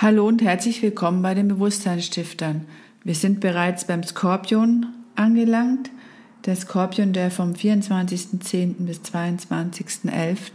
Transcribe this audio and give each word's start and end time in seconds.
Hallo 0.00 0.28
und 0.28 0.42
herzlich 0.42 0.80
willkommen 0.80 1.22
bei 1.22 1.34
den 1.34 1.48
Bewusstseinsstiftern. 1.48 2.66
Wir 3.02 3.16
sind 3.16 3.40
bereits 3.40 3.84
beim 3.84 4.04
Skorpion 4.04 4.86
angelangt. 5.16 5.90
Der 6.46 6.54
Skorpion, 6.54 7.12
der 7.12 7.32
vom 7.32 7.54
24.10. 7.54 8.74
bis 8.84 9.00
22.11. 9.00 10.50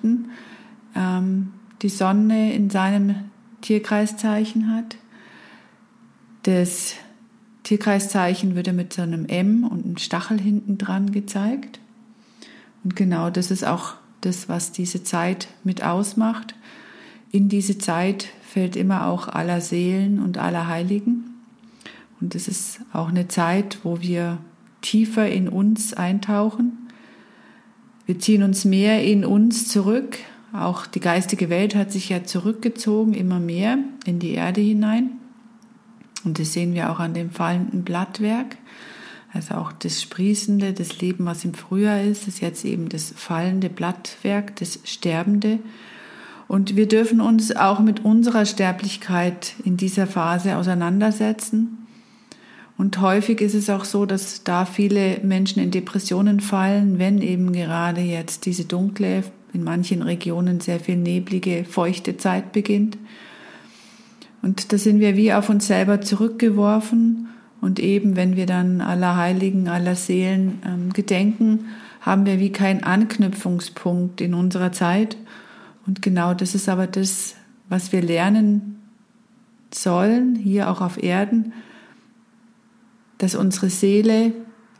Ähm, 0.95 1.51
die 1.81 1.89
Sonne 1.89 2.53
in 2.53 2.69
seinem 2.69 3.15
Tierkreiszeichen 3.59 4.73
hat. 4.73 4.95
Das 6.43 6.93
Tierkreiszeichen 7.63 8.55
wird 8.55 8.71
mit 8.71 8.93
so 8.93 9.01
einem 9.01 9.25
M 9.25 9.65
und 9.65 9.83
einem 9.83 9.97
Stachel 9.97 10.39
hinten 10.39 10.77
dran 10.77 11.11
gezeigt. 11.11 11.81
Und 12.85 12.95
genau 12.95 13.29
das 13.29 13.51
ist 13.51 13.65
auch 13.65 13.95
das, 14.21 14.47
was 14.47 14.71
diese 14.71 15.03
Zeit 15.03 15.49
mit 15.65 15.83
ausmacht. 15.83 16.55
In 17.29 17.49
diese 17.49 17.77
Zeit 17.77 18.29
fällt 18.53 18.75
immer 18.75 19.07
auch 19.07 19.27
aller 19.27 19.61
Seelen 19.61 20.19
und 20.19 20.37
aller 20.37 20.67
Heiligen. 20.67 21.23
Und 22.21 22.35
es 22.35 22.47
ist 22.47 22.81
auch 22.93 23.09
eine 23.09 23.27
Zeit, 23.27 23.79
wo 23.81 23.99
wir 23.99 24.37
tiefer 24.81 25.27
in 25.27 25.49
uns 25.49 25.95
eintauchen. 25.95 26.77
Wir 28.05 28.19
ziehen 28.19 28.43
uns 28.43 28.63
mehr 28.63 29.03
in 29.03 29.25
uns 29.25 29.69
zurück. 29.69 30.19
Auch 30.53 30.85
die 30.85 30.99
geistige 30.99 31.49
Welt 31.49 31.73
hat 31.73 31.91
sich 31.91 32.09
ja 32.09 32.25
zurückgezogen, 32.25 33.15
immer 33.15 33.39
mehr 33.39 33.79
in 34.05 34.19
die 34.19 34.33
Erde 34.33 34.61
hinein. 34.61 35.13
Und 36.23 36.37
das 36.37 36.53
sehen 36.53 36.75
wir 36.75 36.91
auch 36.91 36.99
an 36.99 37.15
dem 37.15 37.31
fallenden 37.31 37.83
Blattwerk. 37.83 38.57
Also 39.33 39.55
auch 39.55 39.71
das 39.71 39.99
Sprießende, 39.99 40.73
das 40.73 41.01
Leben, 41.01 41.25
was 41.25 41.43
im 41.43 41.55
Frühjahr 41.55 42.03
ist, 42.03 42.27
ist 42.27 42.39
jetzt 42.39 42.65
eben 42.65 42.87
das 42.87 43.15
fallende 43.15 43.69
Blattwerk, 43.71 44.55
das 44.57 44.79
Sterbende. 44.83 45.57
Und 46.53 46.75
wir 46.75 46.87
dürfen 46.87 47.19
uns 47.19 47.55
auch 47.55 47.79
mit 47.79 48.05
unserer 48.05 48.45
Sterblichkeit 48.45 49.55
in 49.65 49.75
dieser 49.75 50.05
Phase 50.05 50.55
auseinandersetzen. 50.55 51.87
Und 52.77 53.01
häufig 53.01 53.41
ist 53.41 53.55
es 53.55 53.71
auch 53.71 53.85
so, 53.85 54.05
dass 54.05 54.43
da 54.43 54.65
viele 54.65 55.19
Menschen 55.23 55.63
in 55.63 55.71
Depressionen 55.71 56.41
fallen, 56.41 56.99
wenn 56.99 57.23
eben 57.23 57.53
gerade 57.53 58.01
jetzt 58.01 58.45
diese 58.45 58.65
dunkle, 58.65 59.23
in 59.51 59.63
manchen 59.63 60.03
Regionen 60.03 60.59
sehr 60.59 60.79
viel 60.79 60.97
neblige, 60.97 61.65
feuchte 61.65 62.17
Zeit 62.17 62.51
beginnt. 62.51 62.99
Und 64.43 64.71
da 64.71 64.77
sind 64.77 64.99
wir 64.99 65.17
wie 65.17 65.33
auf 65.33 65.49
uns 65.49 65.65
selber 65.65 66.01
zurückgeworfen. 66.01 67.29
Und 67.61 67.79
eben, 67.79 68.15
wenn 68.15 68.35
wir 68.35 68.45
dann 68.45 68.79
aller 68.79 69.17
Heiligen, 69.17 69.69
aller 69.69 69.95
Seelen 69.95 70.61
ähm, 70.67 70.93
gedenken, 70.93 71.65
haben 72.01 72.27
wir 72.27 72.39
wie 72.39 72.51
keinen 72.51 72.83
Anknüpfungspunkt 72.83 74.21
in 74.21 74.35
unserer 74.35 74.71
Zeit 74.71 75.17
und 75.85 76.01
genau 76.01 76.33
das 76.33 76.55
ist 76.55 76.69
aber 76.69 76.87
das, 76.87 77.35
was 77.69 77.91
wir 77.91 78.01
lernen 78.01 78.81
sollen, 79.73 80.35
hier 80.35 80.69
auch 80.69 80.81
auf 80.81 81.01
Erden, 81.01 81.53
dass 83.17 83.35
unsere 83.35 83.69
Seele 83.69 84.33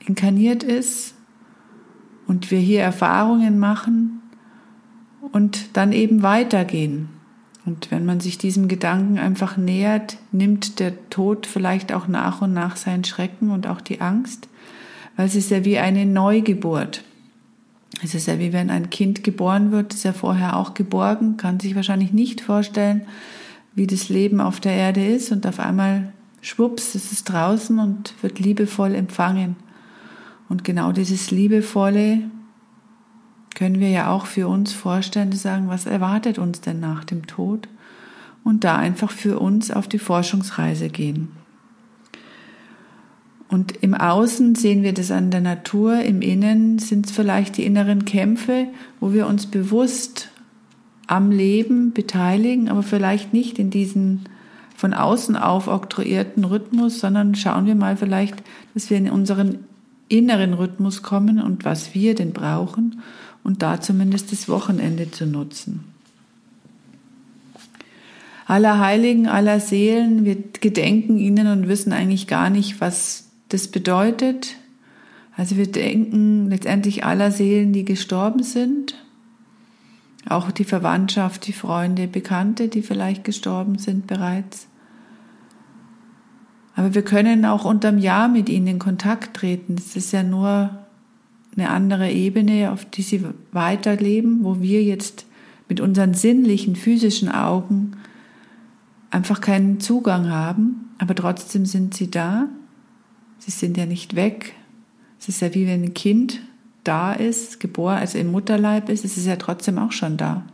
inkarniert 0.06 0.64
ist 0.64 1.16
und 2.28 2.52
wir 2.52 2.60
hier 2.60 2.82
Erfahrungen 2.82 3.60
machen 3.60 4.22
und 5.32 5.76
dann 5.78 5.92
eben 5.92 6.24
weitergehen. 6.24 7.10
Und 7.66 7.92
wenn 7.92 8.06
man 8.06 8.20
sich 8.20 8.38
diesem 8.38 8.68
Gedanken 8.68 9.18
einfach 9.18 9.56
nähert, 9.56 10.18
nimmt 10.32 10.80
der 10.80 11.10
Tod 11.10 11.46
vielleicht 11.46 11.94
auch 11.94 12.08
nach 12.08 12.42
und 12.42 12.54
nach 12.54 12.76
seinen 12.76 13.06
Schrecken 13.06 13.52
und 13.52 13.68
auch 13.68 13.80
die 13.80 14.02
Angst, 14.02 14.50
weil 15.16 15.28
es 15.28 15.36
ist 15.36 15.50
ja 15.50 15.64
wie 15.64 15.80
eine 15.80 16.06
Neugeburt. 16.06 17.04
Es 18.04 18.14
ist 18.14 18.28
ja 18.28 18.38
wie 18.38 18.52
wenn 18.52 18.70
ein 18.70 18.90
Kind 18.90 19.24
geboren 19.24 19.72
wird, 19.72 19.94
ist 19.94 20.04
ja 20.04 20.12
vorher 20.12 20.58
auch 20.58 20.74
geborgen, 20.74 21.38
kann 21.38 21.60
sich 21.60 21.76
wahrscheinlich 21.76 22.12
nicht 22.12 22.42
vorstellen, 22.42 23.04
wie 23.76 23.88
das 23.88 24.10
Leben 24.10 24.42
auf 24.42 24.60
der 24.60 24.74
Erde 24.74 25.06
ist 25.06 25.32
und 25.32 25.48
auf 25.48 25.60
einmal 25.60 26.12
schwupps, 26.42 26.96
es 26.96 27.12
ist 27.12 27.26
draußen 27.26 27.80
und 27.80 28.14
wird 28.22 28.40
liebevoll 28.40 28.94
empfangen. 28.94 29.56
Und 30.50 30.64
genau 30.64 30.92
dieses 30.92 31.32
Liebevolle 31.32 32.20
können 33.56 33.80
wir 33.80 33.90
ja 33.90 34.12
auch 34.12 34.26
für 34.26 34.48
uns 34.48 34.74
vorstellen, 34.74 35.32
zu 35.32 35.38
sagen, 35.38 35.70
was 35.70 35.86
erwartet 35.86 36.38
uns 36.38 36.60
denn 36.60 36.80
nach 36.80 37.06
dem 37.06 37.26
Tod? 37.26 37.70
Und 38.44 38.66
da 38.66 38.76
einfach 38.76 39.10
für 39.10 39.40
uns 39.40 39.72
auf 39.72 39.88
die 39.88 40.00
Forschungsreise 40.00 40.90
gehen. 40.90 41.30
Und 43.54 43.84
im 43.84 43.94
Außen 43.94 44.56
sehen 44.56 44.82
wir 44.82 44.96
das 44.96 45.12
an 45.12 45.30
der 45.30 45.40
Natur, 45.40 46.02
im 46.02 46.24
Innen 46.24 46.80
sind 46.80 47.06
es 47.06 47.12
vielleicht 47.12 47.58
die 47.58 47.66
inneren 47.68 48.04
Kämpfe, 48.04 48.66
wo 49.00 49.14
wir 49.14 49.28
uns 49.28 49.46
bewusst 49.46 50.30
am 51.06 51.30
Leben 51.30 51.94
beteiligen, 51.94 52.68
aber 52.68 52.82
vielleicht 52.82 53.32
nicht 53.32 53.60
in 53.60 53.70
diesen 53.70 54.22
von 54.76 54.96
außen 54.96 55.36
aufoktroyierten 55.36 56.46
Rhythmus, 56.46 57.00
sondern 57.00 57.36
schauen 57.36 57.68
wir 57.68 57.76
mal 57.76 57.96
vielleicht, 57.96 58.42
dass 58.74 58.90
wir 58.90 58.98
in 58.98 59.08
unseren 59.08 59.60
inneren 60.10 60.56
Rhythmus 60.56 61.04
kommen 61.04 61.40
und 61.40 61.64
was 61.64 61.94
wir 61.94 62.16
denn 62.16 62.34
brauchen 62.34 63.04
und 63.44 63.62
da 63.62 63.80
zumindest 63.80 64.32
das 64.32 64.50
Wochenende 64.50 65.12
zu 65.12 65.28
nutzen. 65.28 65.84
Aller 68.48 68.80
Heiligen, 68.80 69.28
aller 69.28 69.60
Seelen, 69.60 70.26
wir 70.26 70.38
gedenken 70.60 71.20
ihnen 71.20 71.46
und 71.46 71.68
wissen 71.68 71.94
eigentlich 71.94 72.26
gar 72.26 72.50
nicht, 72.50 72.82
was 72.82 73.30
das 73.54 73.68
bedeutet, 73.68 74.56
also 75.38 75.58
wir 75.58 75.72
denken 75.72 76.50
letztendlich 76.50 77.06
aller 77.06 77.30
Seelen, 77.30 77.72
die 77.72 77.86
gestorben 77.86 78.42
sind, 78.42 78.96
auch 80.28 80.50
die 80.50 80.64
Verwandtschaft, 80.64 81.46
die 81.46 81.54
Freunde, 81.54 82.08
Bekannte, 82.08 82.68
die 82.68 82.82
vielleicht 82.82 83.24
gestorben 83.24 83.78
sind 83.78 84.08
bereits. 84.08 84.68
Aber 86.76 86.96
wir 86.96 87.04
können 87.04 87.46
auch 87.46 87.64
unterm 87.66 88.00
Jahr 88.00 88.28
mit 88.28 88.50
ihnen 88.50 88.66
in 88.66 88.80
Kontakt 88.80 89.36
treten. 89.36 89.76
Es 89.78 89.96
ist 89.96 90.12
ja 90.12 90.24
nur 90.24 90.72
eine 91.56 91.70
andere 91.70 92.12
Ebene, 92.12 92.72
auf 92.72 92.86
die 92.86 93.04
sie 93.04 93.24
weiterleben, 93.52 94.44
wo 94.44 94.62
wir 94.62 94.82
jetzt 94.82 95.28
mit 95.70 95.80
unseren 95.80 96.16
sinnlichen, 96.16 96.76
physischen 96.76 97.30
Augen 97.30 97.98
einfach 99.12 99.42
keinen 99.42 99.80
Zugang 99.80 100.32
haben, 100.32 100.90
aber 100.98 101.14
trotzdem 101.14 101.68
sind 101.68 101.94
sie 101.94 102.10
da 102.10 102.48
Sie 103.46 103.52
sind 103.52 103.76
ja 103.76 103.86
nicht 103.86 104.16
weg. 104.16 104.54
Es 105.20 105.28
ist 105.28 105.42
ja 105.42 105.54
wie 105.54 105.68
wenn 105.68 105.84
ein 105.84 105.94
Kind 105.94 106.40
da 106.86 107.12
ist, 107.12 107.60
geboren, 107.60 107.98
also 107.98 108.18
im 108.18 108.32
Mutterleib 108.32 108.88
ist, 108.90 109.04
es 109.04 109.18
ist 109.18 109.26
ja 109.26 109.36
trotzdem 109.36 109.78
auch 109.78 109.92
schon 109.92 110.16
da. 110.16 110.46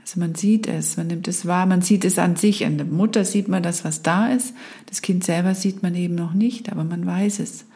Also 0.00 0.18
man 0.18 0.34
sieht 0.34 0.66
es, 0.66 0.96
man 0.96 1.06
nimmt 1.06 1.28
es 1.28 1.46
wahr, 1.46 1.66
man 1.66 1.82
sieht 1.82 2.04
es 2.04 2.18
an 2.18 2.34
sich. 2.34 2.66
An 2.66 2.76
der 2.76 2.86
Mutter 2.86 3.24
sieht 3.24 3.46
man 3.46 3.62
das, 3.62 3.84
was 3.84 4.02
da 4.02 4.28
ist. 4.28 4.52
Das 4.86 5.02
Kind 5.02 5.22
selber 5.22 5.54
sieht 5.54 5.84
man 5.84 5.94
eben 5.94 6.16
noch 6.16 6.34
nicht, 6.34 6.72
aber 6.72 6.82
man 6.82 7.06
weiß 7.06 7.38
es. 7.38 7.66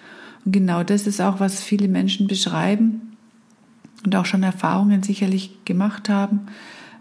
Und 0.44 0.50
genau 0.50 0.82
das 0.82 1.06
ist 1.06 1.20
auch, 1.20 1.38
was 1.38 1.62
viele 1.62 1.86
Menschen 1.86 2.26
beschreiben 2.26 3.16
und 4.04 4.16
auch 4.16 4.26
schon 4.26 4.42
Erfahrungen 4.42 5.04
sicherlich 5.04 5.64
gemacht 5.64 6.08
haben, 6.08 6.46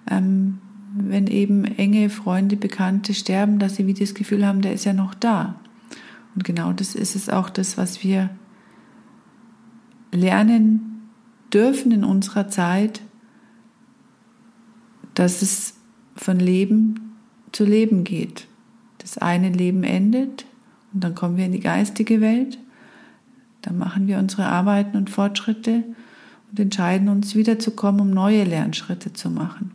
ähm, 0.10 0.60
wenn 0.96 1.26
eben 1.26 1.66
enge 1.66 2.12
Freunde, 2.12 2.56
Bekannte 2.56 3.16
sterben, 3.16 3.58
dass 3.58 3.78
sie 3.78 3.88
wie 3.88 3.96
das 3.96 4.14
Gefühl 4.14 4.46
haben, 4.46 4.62
der 4.62 4.74
ist 4.74 4.86
ja 4.86 4.94
noch 4.94 5.16
da. 5.16 5.56
Und 6.36 6.44
genau 6.44 6.74
das 6.74 6.96
ist 6.96 7.16
es 7.16 7.30
auch 7.30 7.50
das, 7.50 7.78
was 7.78 8.04
wir 8.04 8.30
lernen 10.12 11.10
dürfen 11.54 11.92
in 11.92 12.04
unserer 12.04 12.48
Zeit, 12.50 13.02
dass 15.14 15.42
es 15.42 15.76
von 16.16 16.40
Leben 16.40 17.16
zu 17.52 17.66
Leben 17.66 18.04
geht. 18.04 18.48
Das 19.00 19.18
eine 19.18 19.50
Leben 19.50 19.84
endet 19.84 20.46
und 20.94 21.04
dann 21.04 21.16
kommen 21.16 21.38
wir 21.38 21.46
in 21.46 21.52
die 21.52 21.60
geistige 21.60 22.22
Welt. 22.22 22.58
Dann 23.62 23.78
machen 23.78 24.08
wir 24.08 24.18
unsere 24.18 24.46
Arbeiten 24.46 24.98
und 24.98 25.10
Fortschritte 25.10 25.84
und 26.50 26.60
entscheiden 26.60 27.10
uns 27.10 27.36
wiederzukommen, 27.36 28.02
um 28.02 28.12
neue 28.12 28.44
Lernschritte 28.44 29.14
zu 29.14 29.30
machen. 29.30 29.72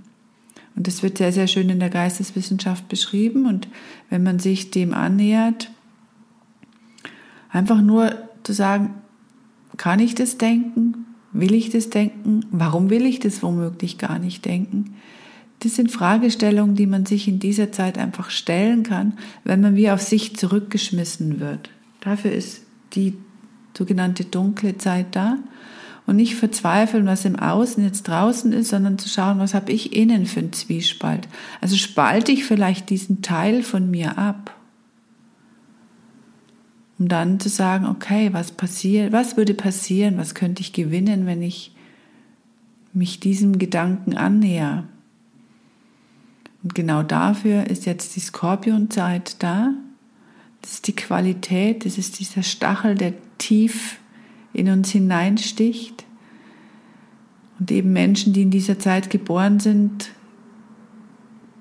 Und 0.76 0.86
das 0.86 1.02
wird 1.02 1.18
sehr, 1.18 1.32
sehr 1.32 1.48
schön 1.48 1.70
in 1.70 1.80
der 1.80 1.90
Geisteswissenschaft 1.90 2.88
beschrieben. 2.88 3.46
Und 3.46 3.68
wenn 4.10 4.22
man 4.22 4.38
sich 4.38 4.70
dem 4.70 4.94
annähert, 4.94 5.70
Einfach 7.50 7.80
nur 7.80 8.12
zu 8.42 8.52
sagen, 8.52 8.94
kann 9.76 10.00
ich 10.00 10.14
das 10.14 10.38
denken? 10.38 11.06
Will 11.32 11.54
ich 11.54 11.70
das 11.70 11.90
denken? 11.90 12.46
Warum 12.50 12.90
will 12.90 13.06
ich 13.06 13.20
das 13.20 13.42
womöglich 13.42 13.98
gar 13.98 14.18
nicht 14.18 14.44
denken? 14.44 14.96
Das 15.60 15.74
sind 15.74 15.90
Fragestellungen, 15.90 16.76
die 16.76 16.86
man 16.86 17.04
sich 17.04 17.26
in 17.26 17.40
dieser 17.40 17.72
Zeit 17.72 17.98
einfach 17.98 18.30
stellen 18.30 18.84
kann, 18.84 19.14
wenn 19.44 19.60
man 19.60 19.74
wie 19.76 19.90
auf 19.90 20.00
sich 20.00 20.36
zurückgeschmissen 20.36 21.40
wird. 21.40 21.70
Dafür 22.00 22.32
ist 22.32 22.62
die 22.94 23.14
sogenannte 23.76 24.24
dunkle 24.24 24.78
Zeit 24.78 25.06
da. 25.12 25.38
Und 26.06 26.16
nicht 26.16 26.36
verzweifeln, 26.36 27.04
was 27.04 27.26
im 27.26 27.36
Außen 27.36 27.84
jetzt 27.84 28.08
draußen 28.08 28.50
ist, 28.54 28.70
sondern 28.70 28.96
zu 28.96 29.10
schauen, 29.10 29.40
was 29.40 29.52
habe 29.52 29.72
ich 29.72 29.94
innen 29.94 30.24
für 30.24 30.40
einen 30.40 30.54
Zwiespalt. 30.54 31.28
Also 31.60 31.76
spalte 31.76 32.32
ich 32.32 32.46
vielleicht 32.46 32.88
diesen 32.88 33.20
Teil 33.20 33.62
von 33.62 33.90
mir 33.90 34.16
ab 34.16 34.57
um 36.98 37.08
dann 37.08 37.38
zu 37.38 37.48
sagen, 37.48 37.86
okay, 37.86 38.30
was 38.32 38.50
passiert, 38.50 39.12
was 39.12 39.36
würde 39.36 39.54
passieren, 39.54 40.18
was 40.18 40.34
könnte 40.34 40.62
ich 40.62 40.72
gewinnen, 40.72 41.26
wenn 41.26 41.42
ich 41.42 41.72
mich 42.92 43.20
diesem 43.20 43.58
Gedanken 43.58 44.16
annäher? 44.16 44.84
Und 46.62 46.74
genau 46.74 47.02
dafür 47.02 47.68
ist 47.68 47.86
jetzt 47.86 48.16
die 48.16 48.20
Skorpionzeit 48.20 49.42
da. 49.42 49.72
Das 50.60 50.72
ist 50.72 50.88
die 50.88 50.96
Qualität, 50.96 51.84
das 51.84 51.98
ist 51.98 52.18
dieser 52.18 52.42
Stachel, 52.42 52.96
der 52.96 53.14
tief 53.38 54.00
in 54.52 54.68
uns 54.68 54.90
hineinsticht. 54.90 56.04
Und 57.60 57.70
eben 57.70 57.92
Menschen, 57.92 58.32
die 58.32 58.42
in 58.42 58.50
dieser 58.50 58.78
Zeit 58.78 59.08
geboren 59.10 59.60
sind, 59.60 60.10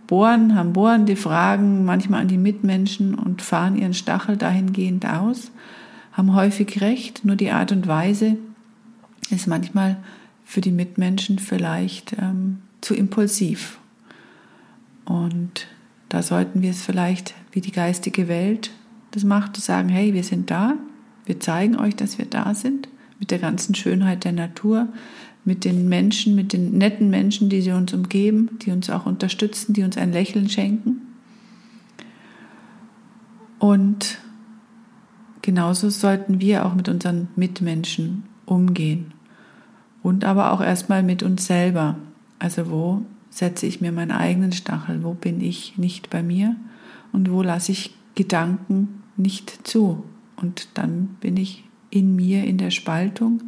bohren, 0.08 0.56
haben 0.56 0.74
bohrende 0.74 1.16
Fragen 1.16 1.86
manchmal 1.86 2.22
an 2.22 2.28
die 2.28 2.38
Mitmenschen 2.38 3.14
und 3.14 3.42
fahren 3.42 3.78
ihren 3.78 3.94
Stachel 3.94 4.38
dahingehend 4.38 5.06
aus, 5.06 5.52
haben 6.14 6.34
häufig 6.34 6.82
recht, 6.82 7.26
nur 7.26 7.36
die 7.36 7.52
Art 7.52 7.72
und 7.72 7.88
Weise 7.88 8.38
ist 9.30 9.48
manchmal 9.48 9.98
für 10.46 10.62
die 10.62 10.72
Mitmenschen 10.72 11.40
vielleicht 11.40 12.14
ähm, 12.14 12.60
zu 12.82 12.96
impulsiv. 12.96 13.78
Und 15.06 15.68
da 16.10 16.24
sollten 16.24 16.62
wir 16.62 16.72
es 16.72 16.82
vielleicht, 16.82 17.34
wie 17.52 17.62
die 17.62 17.72
geistige 17.72 18.28
Welt 18.28 18.72
das 19.12 19.24
macht, 19.24 19.56
zu 19.56 19.62
sagen, 19.62 19.90
hey, 19.90 20.14
wir 20.14 20.24
sind 20.24 20.50
da, 20.50 20.76
wir 21.26 21.40
zeigen 21.40 21.78
euch, 21.78 21.96
dass 21.96 22.18
wir 22.18 22.26
da 22.26 22.54
sind, 22.54 22.88
mit 23.20 23.32
der 23.32 23.40
ganzen 23.40 23.76
Schönheit 23.76 24.24
der 24.24 24.32
Natur, 24.32 24.88
mit 25.48 25.64
den 25.64 25.88
Menschen, 25.88 26.36
mit 26.36 26.52
den 26.52 26.78
netten 26.78 27.10
Menschen, 27.10 27.48
die 27.48 27.62
sie 27.62 27.72
uns 27.72 27.94
umgeben, 27.94 28.60
die 28.62 28.72
uns 28.72 28.90
auch 28.90 29.06
unterstützen, 29.06 29.72
die 29.72 29.84
uns 29.84 29.96
ein 29.96 30.12
Lächeln 30.12 30.50
schenken. 30.50 31.04
Und 33.58 34.18
genauso 35.42 35.90
sollten 35.90 36.42
wir 36.42 36.66
auch 36.66 36.76
mit 36.76 36.90
unseren 36.90 37.30
Mitmenschen 37.38 38.24
umgehen. 38.46 39.14
Und 40.04 40.26
aber 40.26 40.52
auch 40.52 40.60
erstmal 40.60 41.02
mit 41.02 41.24
uns 41.24 41.48
selber. 41.48 41.96
Also 42.40 42.70
wo 42.70 43.06
setze 43.30 43.68
ich 43.68 43.80
mir 43.80 43.94
meinen 43.94 44.12
eigenen 44.12 44.52
Stachel? 44.52 45.02
Wo 45.02 45.14
bin 45.14 45.40
ich 45.40 45.78
nicht 45.78 46.10
bei 46.10 46.22
mir? 46.24 46.58
Und 47.14 47.32
wo 47.32 47.42
lasse 47.42 47.72
ich 47.72 47.96
Gedanken 48.16 49.02
nicht 49.16 49.66
zu? 49.66 50.04
Und 50.36 50.68
dann 50.74 51.16
bin 51.22 51.38
ich 51.38 51.64
in 51.90 52.18
mir 52.18 52.44
in 52.44 52.58
der 52.58 52.72
Spaltung 52.72 53.44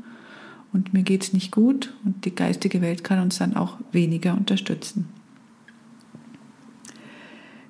und 0.71 0.94
mir 0.94 1.04
geht 1.04 1.24
es 1.24 1.33
nicht 1.33 1.51
gut 1.51 1.94
und 2.06 2.25
die 2.25 2.36
geistige 2.36 2.81
Welt 2.81 3.04
kann 3.04 3.19
uns 3.19 3.38
dann 3.38 3.56
auch 3.56 3.77
weniger 3.92 4.33
unterstützen. 4.33 5.10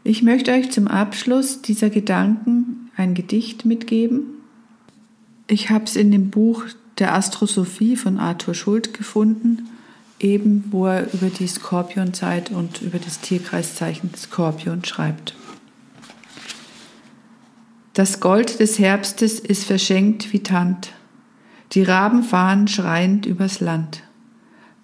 Ich 0.04 0.24
möchte 0.24 0.52
euch 0.52 0.72
zum 0.72 0.88
Abschluss 0.88 1.62
dieser 1.62 1.90
Gedanken 1.90 2.90
ein 2.96 3.14
Gedicht 3.14 3.66
mitgeben. 3.66 4.24
Ich 5.48 5.70
habe 5.70 5.86
es 5.86 5.96
in 5.96 6.12
dem 6.12 6.30
Buch 6.30 6.66
der 6.98 7.14
Astrosophie 7.14 7.96
von 7.96 8.18
Arthur 8.18 8.54
Schult 8.54 8.94
gefunden, 8.94 9.70
eben 10.20 10.66
wo 10.72 10.88
er 10.88 11.14
über 11.14 11.28
die 11.28 11.48
Skorpionzeit 11.48 12.52
und 12.52 12.82
über 12.82 13.00
das 13.00 13.20
Tierkreiszeichen 13.22 14.12
Skorpion 14.16 14.84
schreibt. 14.84 15.36
Das 17.94 18.20
Gold 18.20 18.60
des 18.60 18.80
Herbstes 18.80 19.40
ist 19.40 19.66
verschenkt 19.66 20.32
wie 20.32 20.42
Tand. 20.42 20.94
Die 21.74 21.84
Raben 21.84 22.24
fahren 22.24 22.68
schreiend 22.68 23.28
übers 23.28 23.60
Land. 23.60 24.02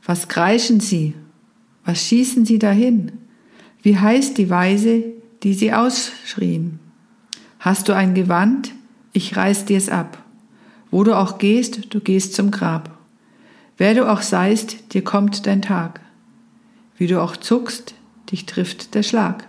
Was 0.05 0.27
kreischen 0.27 0.79
sie? 0.79 1.15
Was 1.83 2.05
schießen 2.05 2.45
sie 2.45 2.59
dahin? 2.59 3.11
Wie 3.81 3.97
heißt 3.97 4.37
die 4.37 4.51
Weise, 4.51 5.03
die 5.41 5.55
sie 5.55 5.73
ausschrien? 5.73 6.79
Hast 7.59 7.89
du 7.89 7.95
ein 7.95 8.13
Gewand? 8.13 8.71
Ich 9.13 9.35
reiß 9.35 9.65
dir's 9.65 9.89
ab. 9.89 10.23
Wo 10.91 11.03
du 11.03 11.17
auch 11.17 11.39
gehst, 11.39 11.93
du 11.93 11.99
gehst 11.99 12.35
zum 12.35 12.51
Grab. 12.51 12.95
Wer 13.77 13.95
du 13.95 14.07
auch 14.07 14.21
seist, 14.21 14.93
dir 14.93 15.03
kommt 15.03 15.47
dein 15.47 15.63
Tag. 15.63 16.01
Wie 16.97 17.07
du 17.07 17.19
auch 17.19 17.35
zuckst, 17.35 17.95
dich 18.31 18.45
trifft 18.45 18.93
der 18.93 19.03
Schlag. 19.03 19.47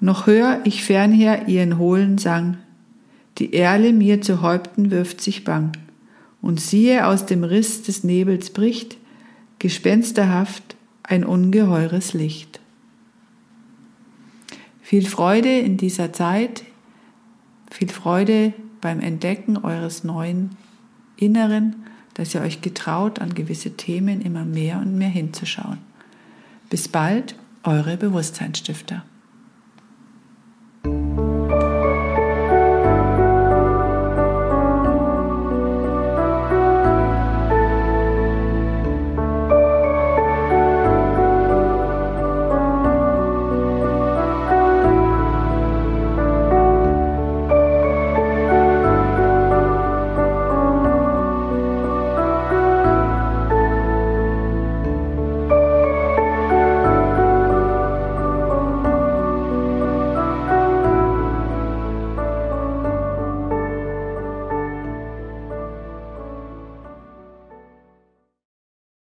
Noch 0.00 0.26
hör 0.26 0.60
ich 0.64 0.84
fernher 0.84 1.48
ihren 1.48 1.76
hohlen 1.76 2.16
Sang. 2.16 2.56
Die 3.36 3.52
Erle 3.52 3.92
mir 3.92 4.22
zu 4.22 4.40
Häupten 4.40 4.90
wirft 4.90 5.20
sich 5.20 5.44
bang 5.44 5.72
und 6.40 6.60
siehe 6.60 7.06
aus 7.06 7.26
dem 7.26 7.44
Riss 7.44 7.82
des 7.82 8.04
Nebels 8.04 8.50
bricht, 8.50 8.96
gespensterhaft 9.58 10.76
ein 11.02 11.24
ungeheures 11.24 12.12
Licht. 12.12 12.60
Viel 14.82 15.06
Freude 15.06 15.58
in 15.58 15.76
dieser 15.76 16.12
Zeit, 16.12 16.64
viel 17.70 17.88
Freude 17.88 18.54
beim 18.80 19.00
Entdecken 19.00 19.56
eures 19.56 20.04
neuen 20.04 20.50
Inneren, 21.16 21.76
dass 22.14 22.34
ihr 22.34 22.40
euch 22.40 22.62
getraut, 22.62 23.20
an 23.20 23.34
gewisse 23.34 23.76
Themen 23.76 24.20
immer 24.20 24.44
mehr 24.44 24.78
und 24.78 24.96
mehr 24.96 25.08
hinzuschauen. 25.08 25.78
Bis 26.70 26.88
bald, 26.88 27.34
eure 27.64 27.96
Bewusstseinsstifter. 27.96 29.04